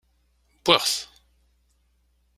Wwiɣ-t. 0.63 0.95